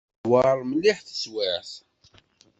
Tewɛer 0.21 0.57
mliḥ 0.69 0.99
teswiɛt. 1.01 1.71